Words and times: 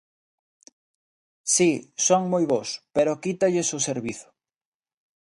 Si, 1.53 1.69
son 2.07 2.21
moi 2.31 2.43
bos, 2.53 2.69
pero 2.95 3.19
quítalles 3.23 3.69
o 3.77 3.79
servizo. 3.89 4.29